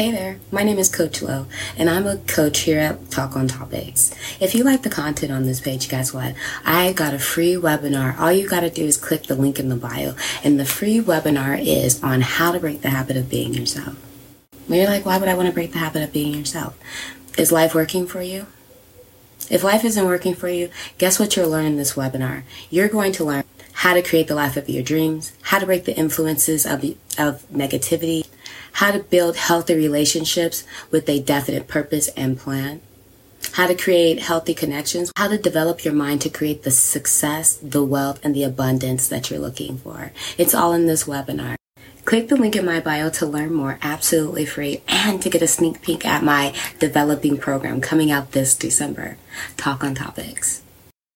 [0.00, 1.44] Hey there, my name is Coach Lo,
[1.76, 4.14] and I'm a coach here at Talk on Topics.
[4.40, 6.34] If you like the content on this page, guess what?
[6.64, 8.18] I got a free webinar.
[8.18, 11.62] All you gotta do is click the link in the bio, and the free webinar
[11.62, 13.94] is on how to break the habit of being yourself.
[14.68, 16.78] And you're like, why would I want to break the habit of being yourself?
[17.36, 18.46] Is life working for you?
[19.50, 22.44] If life isn't working for you, guess what you'll learn in this webinar?
[22.70, 25.84] You're going to learn how to create the life of your dreams, how to break
[25.84, 26.84] the influences of,
[27.18, 28.26] of negativity,
[28.72, 32.80] how to build healthy relationships with a definite purpose and plan,
[33.52, 37.84] how to create healthy connections, how to develop your mind to create the success, the
[37.84, 40.12] wealth, and the abundance that you're looking for.
[40.38, 41.56] It's all in this webinar.
[42.04, 45.46] Click the link in my bio to learn more absolutely free and to get a
[45.46, 49.16] sneak peek at my developing program coming out this December.
[49.56, 50.59] Talk on Topics.